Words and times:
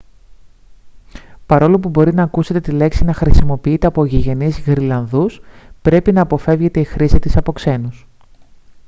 παρόλο 1.45 1.79
που 1.79 1.89
μπορεί 1.89 2.13
να 2.13 2.23
ακούσετε 2.23 2.59
τη 2.61 2.71
λέξη 2.71 3.03
να 3.03 3.13
χρησιμοποιείται 3.13 3.87
από 3.87 4.05
γηγενείς 4.05 4.59
γροιλανδούς 4.59 5.41
πρέπει 5.81 6.11
να 6.11 6.21
αποφεύγεται 6.21 6.79
η 6.79 6.83
χρήση 6.83 7.19
της 7.19 7.37
από 7.37 7.51
ξένους 7.51 8.07